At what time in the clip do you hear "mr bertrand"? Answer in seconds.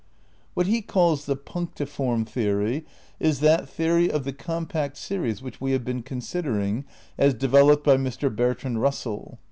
7.97-8.81